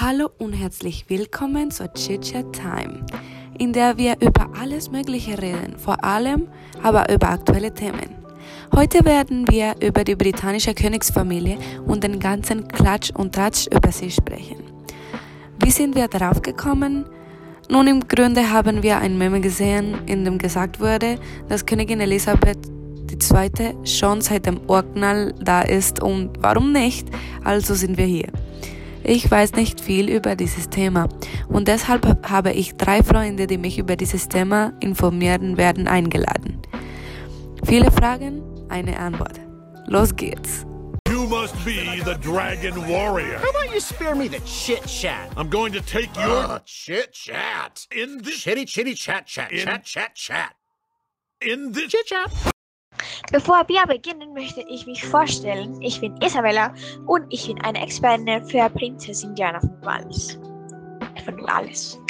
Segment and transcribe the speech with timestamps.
[0.00, 3.04] Hallo und herzlich willkommen zur Chit Chat Time,
[3.58, 6.46] in der wir über alles Mögliche reden, vor allem
[6.84, 8.14] aber über aktuelle Themen.
[8.72, 14.12] Heute werden wir über die britannische Königsfamilie und den ganzen Klatsch und Tratsch über sie
[14.12, 14.58] sprechen.
[15.64, 17.04] Wie sind wir darauf gekommen?
[17.68, 21.18] Nun im Grunde haben wir ein Meme gesehen, in dem gesagt wurde,
[21.48, 22.68] dass Königin Elisabeth
[23.10, 23.74] II.
[23.84, 27.08] schon seit dem Urknall da ist und warum nicht?
[27.42, 28.28] Also sind wir hier.
[29.04, 31.08] Ich weiß nicht viel über dieses Thema
[31.48, 36.60] und deshalb habe ich drei Freunde, die mich über dieses Thema informieren werden, eingeladen.
[37.64, 39.40] Viele Fragen, eine Antwort.
[39.86, 40.64] Los geht's.
[41.08, 43.40] You must be the Dragon Warrior.
[43.40, 45.30] How about you spare me the chit chat?
[45.36, 47.86] I'm going to take your Uh, chit chat.
[47.90, 50.54] in this Chitty chitty chat chat In- chat chat chat.
[51.40, 52.30] in this Chit chat.
[53.32, 55.80] Bevor wir beginnen, möchte ich mich vorstellen.
[55.82, 56.72] Ich bin Isabella
[57.06, 60.38] und ich bin eine Expertin für Prinzessin Diana von Wales.
[61.24, 62.00] Von Wales.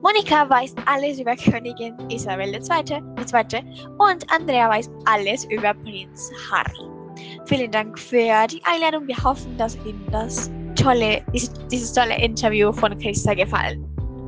[0.00, 2.60] Monika weiß alles über Königin Isabel II.
[3.18, 3.58] Die Zweite
[3.98, 6.90] und Andrea weiß alles über Prinz Harry.
[7.46, 9.06] Vielen Dank für die Einladung.
[9.06, 13.84] Wir hoffen, dass Ihnen das tolle, dieses, tolle Interview von Christa gefallen.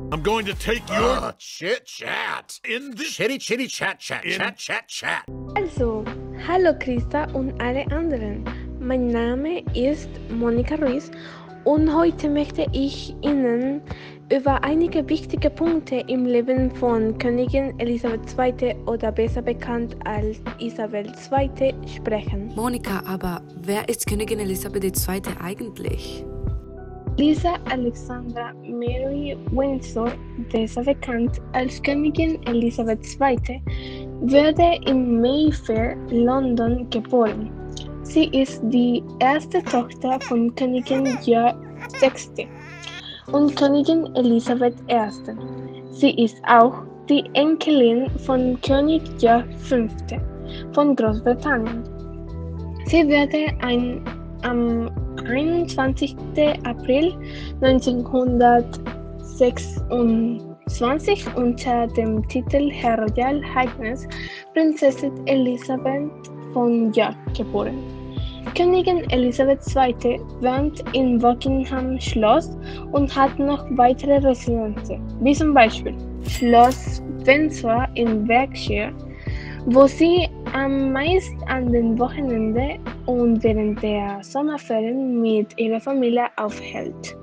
[0.09, 2.59] I'm going to take your Uh, chit chat.
[2.63, 5.23] in this Chitty chitty chat chat In- chat chat chat.
[5.57, 6.05] Also,
[6.47, 8.45] hallo Christa und alle anderen.
[8.79, 11.11] Mein Name ist Monika Ruiz
[11.65, 13.81] und heute möchte ich Ihnen
[14.31, 18.75] über einige wichtige Punkte im Leben von Königin Elisabeth II.
[18.85, 21.73] oder besser bekannt als Isabel II.
[21.85, 22.53] sprechen.
[22.55, 25.21] Monika, aber wer ist Königin Elisabeth II.
[25.43, 26.23] eigentlich?
[27.17, 30.11] Lisa Alexandra Mary Windsor,
[30.51, 33.61] besser bekannt als Königin Elisabeth II.,
[34.21, 37.49] wurde in Mayfair, London geboren.
[38.03, 41.55] Sie ist die erste Tochter von Königin Georg
[41.99, 42.47] VI.
[43.31, 45.09] und Königin Elisabeth I.
[45.91, 46.73] Sie ist auch
[47.09, 49.87] die Enkelin von König Georg V.
[50.71, 51.83] von Großbritannien.
[52.85, 54.01] Sie wurde ein,
[54.43, 54.89] am
[55.25, 56.15] 21.
[56.63, 57.13] April
[60.67, 64.05] 1926 unter dem Titel Her Royal Highness
[64.53, 66.11] Prinzessin Elisabeth
[66.51, 67.77] von York geboren.
[68.53, 70.19] Königin Elisabeth II.
[70.41, 72.57] wohnt in Buckingham Schloss
[72.91, 75.95] und hat noch weitere Residenzen, wie zum Beispiel
[76.27, 78.91] Schloss Windsor in Berkshire,
[79.67, 80.27] wo sie
[80.57, 87.15] am meisten an den Wochenenden und während der Sommerferien mit ihrer Familie aufhält.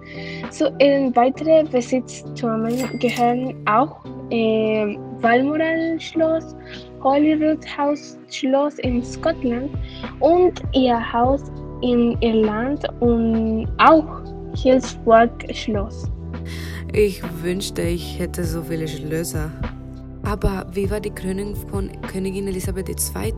[0.50, 6.54] Zu ihren weiteren Besitztümern gehören auch äh, Balmoral Schloss,
[7.02, 9.70] Holyrood House Schloss in Schottland
[10.20, 11.42] und ihr Haus
[11.82, 14.22] in Irland und auch
[14.56, 16.08] Hillsborough Schloss.
[16.92, 19.50] Ich wünschte, ich hätte so viele Schlösser.
[20.24, 23.32] Aber wie war die Krönung von Königin Elisabeth II.?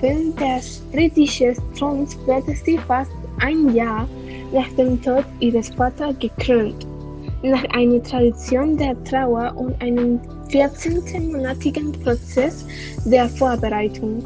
[0.00, 4.08] Während des britischen Throns wurde sie fast ein Jahr
[4.52, 6.86] nach dem Tod ihres Vaters gekrönt.
[7.42, 10.20] Nach einer Tradition der Trauer und einem
[10.50, 12.66] 14-monatigen Prozess
[13.04, 14.24] der Vorbereitung,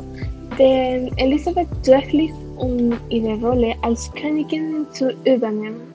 [0.58, 5.92] den Elisabeth durchlief, um ihre Rolle als Königin zu übernehmen.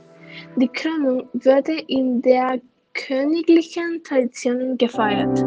[0.57, 2.59] Die Krönung wurde in der
[2.97, 5.45] königlichen Tradition gefeiert.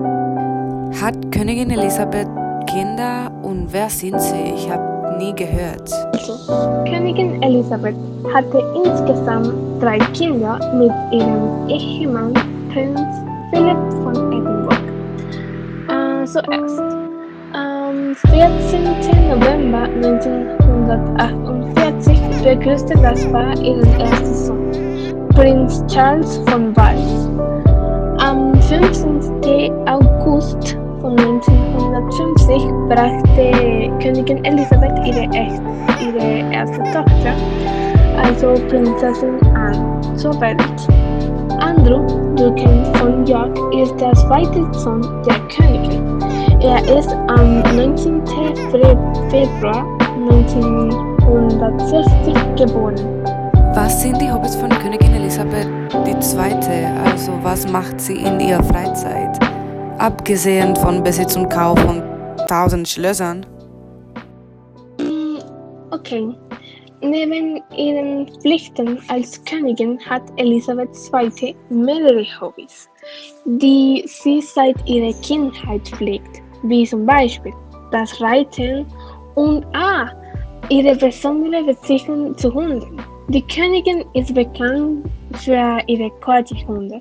[1.02, 2.28] Hat Königin Elisabeth
[2.66, 4.52] Kinder und wer sind sie?
[4.54, 5.90] Ich habe nie gehört.
[6.88, 7.96] Königin Elisabeth
[8.32, 12.32] hatte insgesamt drei Kinder mit ihrem Ehemann
[12.72, 13.00] Prinz
[13.50, 14.84] Philipp von Edinburgh.
[15.88, 16.80] Äh, zuerst.
[17.52, 18.84] Am 14.
[19.28, 24.72] November 1948 begrüßte das Paar ihren ersten Sohn,
[25.40, 27.30] Prinz Charles von Wales.
[28.22, 29.32] Am 15.
[29.88, 35.24] August von 1950 brachte Königin Elisabeth ihre,
[36.04, 37.32] ihre erste Tochter,
[38.22, 40.60] also Prinzessin Anne, zur Welt.
[41.58, 42.04] Andrew
[42.36, 46.18] Duke von York ist der zweite Sohn der Königin.
[46.60, 48.26] Er ist am 19.
[48.26, 48.52] Fe-
[49.30, 49.86] Februar
[50.30, 52.96] 1960 geboren.
[53.72, 55.68] Was sind die Hobbys von Königin Elisabeth
[56.04, 56.86] II.?
[57.04, 59.38] Also was macht sie in ihrer Freizeit?
[59.98, 62.02] Abgesehen von Besitz und Kauf von
[62.48, 63.46] tausend Schlössern.
[64.98, 65.38] Mm,
[65.92, 66.34] Okay.
[67.00, 71.54] Neben ihren Pflichten als Königin hat Elisabeth II.
[71.70, 72.88] mehrere Hobbys,
[73.44, 77.52] die sie seit ihrer Kindheit pflegt, wie zum Beispiel
[77.92, 78.84] das Reiten
[79.36, 80.10] und ah,
[80.68, 82.99] ihre besondere Beziehung zu Hunden.
[83.32, 87.00] Die Königin ist bekannt für ihre Corgi-Hunde,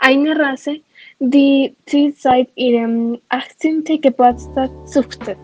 [0.00, 0.80] eine Rasse,
[1.20, 3.84] die sie seit ihrem 18.
[4.02, 5.38] Geburtstag züchtet,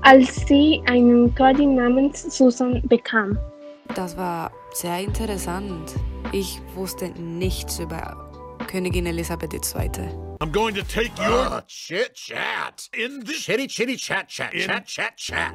[0.00, 3.38] als sie einen Corgi namens Susan bekam.
[3.94, 5.94] Das war sehr interessant.
[6.32, 8.16] Ich wusste nichts über
[8.68, 9.90] Königin Elisabeth II.
[10.40, 12.88] I'm going to take your Oh, chit chat.
[12.96, 13.42] in this.
[13.44, 15.52] Chitty chitty chat chat In- chat chat chat.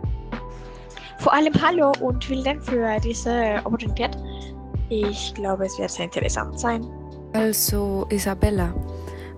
[1.24, 4.12] Vor allem hallo und vielen Dank für diese Opportunität.
[4.90, 6.86] Ich glaube, es wird sehr interessant sein.
[7.32, 8.74] Also Isabella.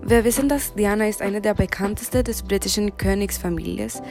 [0.02, 4.02] Wir wissen, dass Diana ist eine der bekanntesten des britischen Königsfamilies,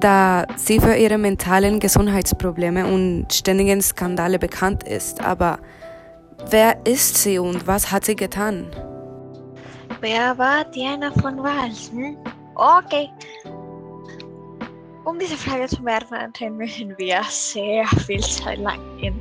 [0.00, 5.22] da sie für ihre mentalen Gesundheitsprobleme und ständigen Skandale bekannt ist.
[5.22, 5.58] Aber
[6.48, 8.70] wer ist sie und was hat sie getan?
[10.00, 11.90] Wer war Diana von Wals?
[11.92, 12.16] Hm?
[12.54, 13.10] Okay.
[15.08, 19.18] Um diese Frage zu beantworten, müssen wir sehr viel Zeit lang gehen.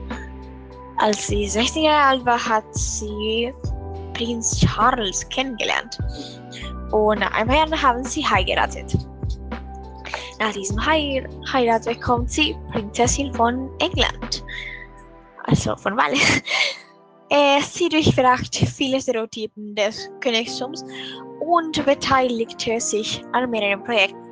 [0.97, 3.53] Als sie 16 Jahre alt war, hat sie
[4.13, 5.97] Prinz Charles kennengelernt.
[6.91, 8.97] Und nach ein paar Jahren haben sie heiratet.
[10.41, 14.43] Nach diesem Hei Heirat bekommt sie Prinzessin von England.
[15.45, 16.41] Also von Wales.
[17.29, 20.85] Äh, sie durchbrachte viele Stereotypen des Königtums
[21.41, 24.26] und beteiligte sich an mehreren Projekten,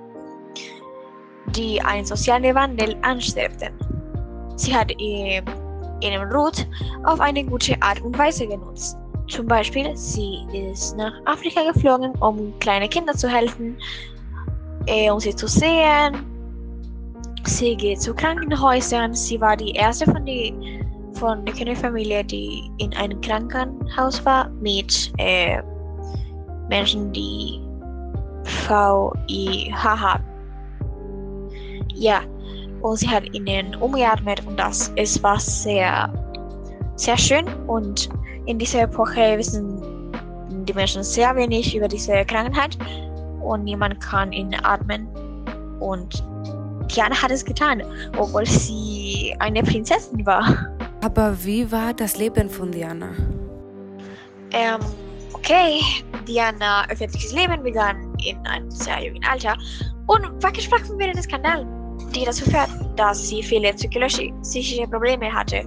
[1.55, 3.73] die einen sozialen Wandel anstrebten.
[4.55, 5.43] Sie hat ihr-
[6.01, 6.67] ihren Rut
[7.05, 8.97] auf eine gute Art und Weise genutzt.
[9.27, 13.75] Zum Beispiel, sie ist nach Afrika geflogen, um kleine Kinder zu helfen,
[14.85, 16.15] äh, um sie zu sehen.
[17.45, 19.13] Sie geht zu Krankenhäusern.
[19.13, 25.13] Sie war die erste von den von der Königfamilie, die in einem Krankenhaus war, mit
[25.17, 25.61] äh,
[26.69, 27.61] Menschen, die
[28.43, 30.23] VIH haben.
[31.95, 32.21] Ja,
[32.81, 36.11] und sie hat ihnen umgeatmet und das es war sehr,
[36.95, 37.45] sehr schön.
[37.67, 38.09] Und
[38.45, 39.81] in dieser Epoche wissen
[40.65, 42.77] die Menschen sehr wenig über diese Krankheit
[43.41, 45.07] und niemand kann ihn atmen.
[45.79, 46.23] Und
[46.93, 47.81] Diana hat es getan,
[48.17, 50.45] obwohl sie eine Prinzessin war.
[51.03, 53.09] Aber wie war das Leben von Diana?
[54.51, 54.79] Ähm,
[55.33, 55.81] okay,
[56.27, 59.57] Diana öffentliches Leben begann in einem sehr jungen Alter
[60.07, 61.65] und war gesprochen während des Skandals,
[62.15, 65.63] die dazu führt, dass sie viele psychische Probleme hatte.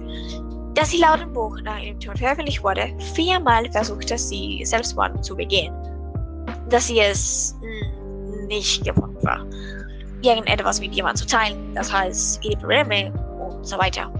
[0.73, 5.35] Das sie laut dem Buch nach ihrem Tod veröffentlicht wurde, viermal versuchte sie Selbstmord zu
[5.35, 5.73] begehen.
[6.69, 9.45] Dass sie es mm, nicht gewonnen war,
[10.21, 14.11] irgendetwas mit jemandem zu teilen, das heißt ihre Probleme und so weiter.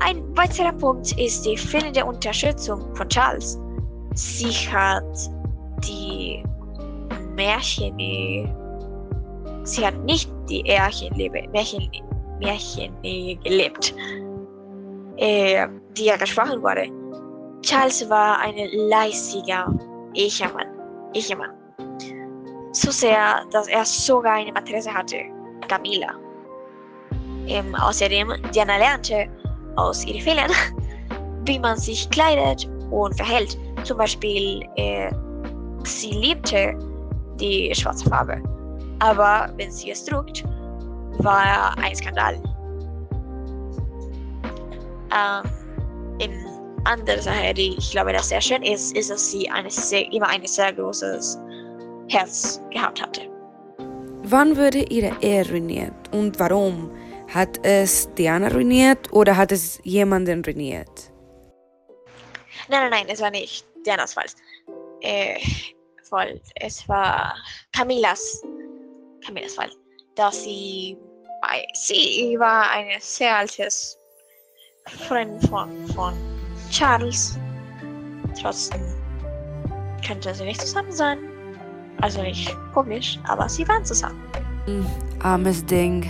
[0.00, 3.58] Ein weiterer Punkt ist die fehlende Unterstützung von Charles.
[4.14, 5.04] Sie hat
[5.84, 6.42] die
[7.34, 7.98] Märchen,
[9.64, 11.90] sie hat nicht die Märchenlebe, Märchen,
[12.40, 12.92] Märchen
[13.42, 13.94] gelebt,
[15.16, 15.66] äh,
[15.96, 16.88] die ja gesprochen wurde.
[17.62, 18.56] Charles war ein
[18.88, 19.72] leistiger
[20.14, 20.66] Ehemann,
[21.14, 21.52] Ehemann.
[22.72, 25.18] So sehr, dass er sogar eine Matresse hatte,
[25.68, 26.14] Camilla.
[27.46, 29.28] Ähm, außerdem, Diana lernte
[29.76, 30.50] aus ihren Fehlern,
[31.44, 33.58] wie man sich kleidet und verhält.
[33.84, 35.10] Zum Beispiel, äh,
[35.84, 36.76] sie liebte
[37.40, 38.42] die schwarze Farbe,
[39.02, 40.26] aber wenn sie es trug,
[41.18, 42.40] war ein Skandal.
[45.12, 45.42] Ähm,
[46.20, 46.46] in
[46.84, 50.28] andere Sache, die ich glaube, das sehr schön ist, ist, dass sie eine sehr, immer
[50.28, 51.36] ein sehr großes
[52.08, 53.22] Herz gehabt hatte.
[54.24, 56.90] Wann wurde ihre Ehe ruiniert und warum?
[57.34, 61.10] Hat es Diana ruiniert oder hat es jemanden ruiniert?
[62.68, 64.26] Nein, nein, nein, es war nicht Dianas Fall.
[65.00, 65.38] Äh,
[66.12, 66.40] Fall.
[66.56, 67.34] Es war
[67.72, 68.42] Camillas,
[69.24, 69.70] Camillas Fall.
[70.16, 70.96] Dass sie,
[71.40, 73.96] bei- sie war ein sehr altes
[75.08, 76.14] Freund von, von
[76.70, 77.38] Charles.
[78.40, 78.80] Trotzdem
[80.06, 81.18] könnten sie nicht zusammen sein.
[82.00, 84.20] Also nicht publisch, aber sie waren zusammen.
[84.66, 84.86] Hm,
[85.22, 86.08] armes Ding.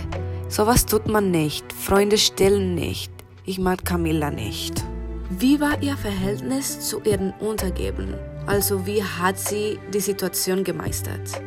[0.49, 1.71] Sowas tut man nicht.
[1.73, 3.11] Freunde stehlen nicht.
[3.45, 4.83] Ich mag Camilla nicht.
[5.29, 8.19] Wie war ihr Verhältnis zu ihren Untergebenen?
[8.45, 11.41] Also wie hat sie die Situation gemeistert?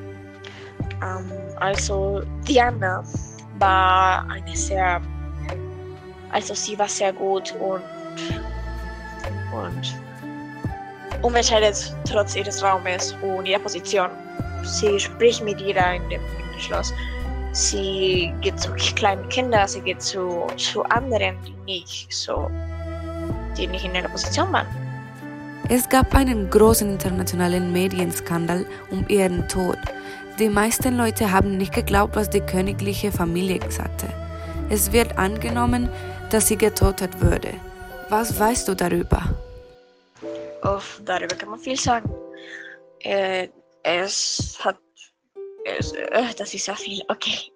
[1.02, 1.30] Ähm,
[1.60, 3.02] also Diana
[3.58, 5.00] war eine sehr,
[6.30, 7.82] also sie war sehr gut und
[9.52, 9.94] und
[11.22, 14.10] unentscheidet trotz ihres Raumes und ihrer Position.
[14.62, 16.92] Sie spricht mit jeder in dem, in dem Schloss.
[17.52, 22.50] Sie geht zu kleinen Kindern, sie geht zu, zu anderen, die nicht so,
[23.56, 24.66] die nicht in ihrer Position waren.
[25.68, 29.78] Es gab einen großen internationalen Medienskandal um ihren Tod.
[30.38, 34.06] Die meisten Leute haben nicht geglaubt, was die königliche Familie sagte.
[34.68, 35.88] Es wird angenommen,
[36.28, 37.54] dass sie getötet würde.
[38.10, 39.22] Was weißt du darüber?
[40.62, 42.10] Uff, darüber kann man viel sagen.
[43.00, 43.48] Äh,
[43.82, 44.76] es hat.
[45.64, 47.02] Es, äh, das ist sehr viel.
[47.08, 47.50] Okay.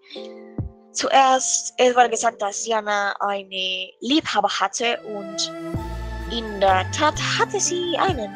[0.93, 5.53] Zuerst es wurde gesagt, dass Jana eine Liebhaber hatte und
[6.33, 8.35] in der Tat hatte sie einen,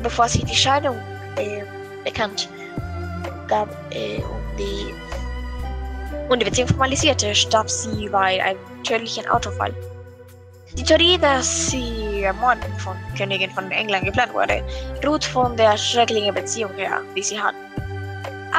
[0.00, 0.96] bevor sie die Scheidung
[1.36, 1.64] äh,
[2.04, 2.48] bekannt
[3.48, 4.94] gab äh, und, die,
[6.28, 9.74] und die Beziehung formalisierte, starb sie bei einem tödlichen Autofall.
[10.76, 14.62] Die Theorie, dass sie ermorden von Königin von England geplant wurde,
[15.06, 17.56] ruht von der schrecklichen Beziehung her, die sie hatten.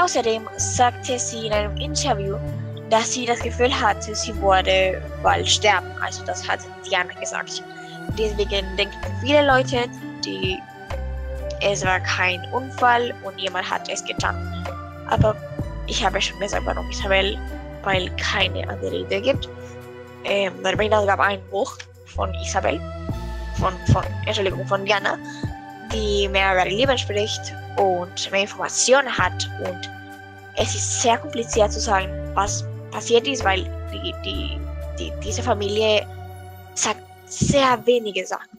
[0.01, 2.37] Außerdem sagte sie in einem Interview,
[2.89, 5.87] dass sie das Gefühl hatte, sie würde bald sterben.
[6.01, 7.63] Also das hat Diana gesagt.
[8.17, 9.85] Deswegen denken viele Leute,
[10.23, 10.59] die
[11.61, 14.35] es war kein Unfall und jemand hat es getan.
[15.09, 15.35] Aber
[15.87, 17.37] ich habe schon gesagt, warum Isabel,
[17.83, 19.49] weil keine andere Idee gibt.
[20.23, 22.79] Ähm, hinaus gab ein Buch von Isabel,
[23.59, 25.17] von, von, Entschuldigung, von Diana,
[25.93, 29.47] die mehr über Leben spricht und mehr Informationen hat.
[29.63, 29.89] Und
[30.55, 34.59] es ist sehr kompliziert zu sagen, was passiert ist, weil die, die,
[34.97, 36.07] die, diese Familie
[36.73, 38.54] sagt sehr wenige Sachen.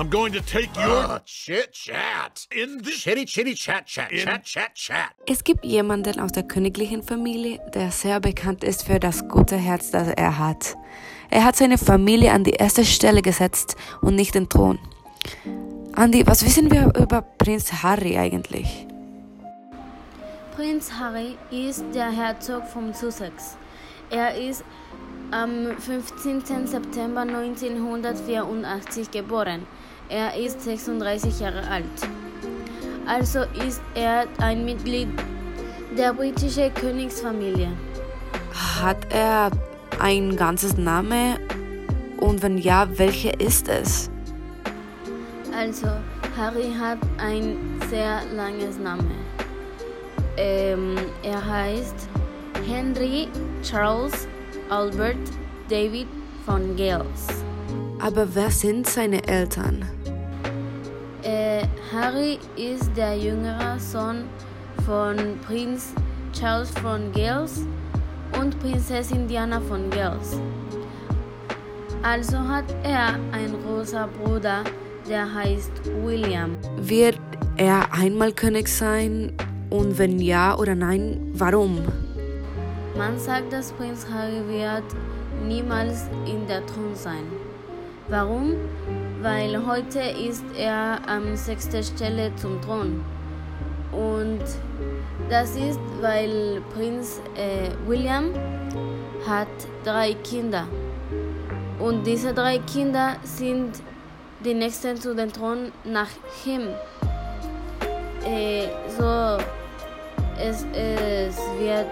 [0.00, 2.46] I'm going to take your Uh, chit chat.
[2.50, 4.10] in this Chitty chitty chat chat.
[4.10, 5.10] In- Chat chat chat.
[5.26, 9.90] Es gibt jemanden aus der königlichen Familie, der sehr bekannt ist für das gute Herz,
[9.90, 10.76] das er hat.
[11.30, 14.78] Er hat seine Familie an die erste Stelle gesetzt und nicht den Thron.
[15.94, 18.86] Andy, was wissen wir über Prinz Harry eigentlich?
[20.56, 23.58] Prinz Harry ist der Herzog von Sussex.
[24.10, 24.64] Er ist
[25.30, 26.66] am 15.
[26.66, 29.66] September 1984 geboren.
[30.12, 31.84] Er ist 36 Jahre alt.
[33.06, 35.08] Also ist er ein Mitglied
[35.96, 37.68] der britischen Königsfamilie.
[38.52, 39.50] Hat er
[39.98, 41.38] ein ganzes Name?
[42.18, 44.10] Und wenn ja, welche ist es?
[45.56, 45.88] Also,
[46.36, 47.56] Harry hat ein
[47.88, 49.10] sehr langes Name.
[50.36, 52.06] Ähm, er heißt
[52.68, 53.28] Henry
[53.62, 54.28] Charles
[54.68, 55.16] Albert
[55.70, 56.06] David
[56.44, 57.28] von Gales.
[57.98, 59.86] Aber wer sind seine Eltern?
[61.92, 64.24] Harry ist der jüngere Sohn
[64.86, 65.14] von
[65.46, 65.92] Prinz
[66.32, 67.66] Charles von Gales
[68.40, 70.40] und Prinzessin Diana von Gales.
[72.02, 74.64] Also hat er einen großen Bruder,
[75.06, 75.70] der heißt
[76.02, 76.52] William.
[76.78, 77.20] Wird
[77.58, 79.34] er einmal König sein?
[79.68, 81.82] Und wenn ja oder nein, warum?
[82.96, 84.84] Man sagt, dass Prinz Harry wird
[85.46, 87.24] niemals in der Thron sein.
[88.08, 88.54] Warum?
[89.22, 93.04] Weil heute ist er am sechsten Stelle zum Thron.
[93.92, 94.42] Und
[95.30, 98.30] das ist, weil Prinz äh, William
[99.24, 99.46] hat
[99.84, 100.66] drei Kinder.
[101.78, 103.80] Und diese drei Kinder sind
[104.44, 106.10] die nächsten zu dem Thron nach
[106.44, 106.62] ihm.
[108.26, 108.66] Äh,
[108.98, 109.38] so,
[110.36, 111.86] es, es wird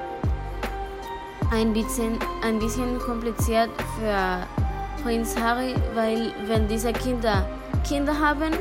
[1.53, 4.60] ein bisschen, ein bisschen kompliziert für
[5.03, 7.47] Prinz Harry, weil wenn diese Kinder
[7.87, 8.53] Kinder haben,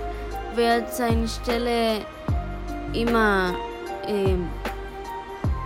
[0.56, 2.06] wird seine Stelle
[2.94, 3.54] immer
[4.08, 4.48] ähm,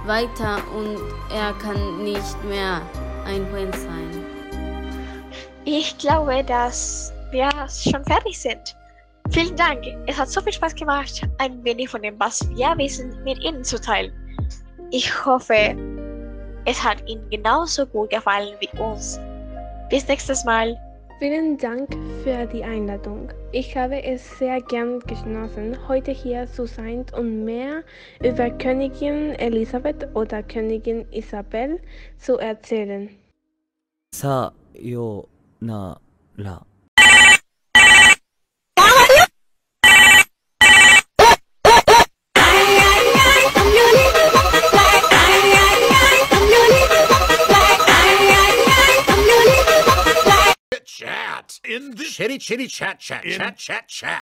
[0.06, 0.98] weiter und
[1.34, 2.82] er kann nicht mehr
[3.25, 4.25] ein Prinz sein.
[5.65, 8.75] Ich glaube, dass wir schon fertig sind.
[9.32, 9.86] Vielen Dank.
[10.08, 13.63] Es hat so viel Spaß gemacht, ein wenig von dem, was wir wissen, mit Ihnen
[13.63, 14.12] zu teilen.
[14.92, 15.75] Ich hoffe,
[16.65, 19.20] es hat Ihnen genauso gut gefallen wie uns.
[19.93, 20.75] Bis nächstes Mal.
[21.19, 21.88] Vielen Dank
[22.23, 23.29] für die Einladung.
[23.51, 27.83] Ich habe es sehr gern genossen, heute hier zu sein und mehr
[28.23, 31.79] über Königin Elisabeth oder Königin Isabel
[32.17, 33.07] zu erzählen.
[34.12, 34.51] さ
[52.13, 54.22] Chitty chitty, chat, chat, in, chat, chat, chat.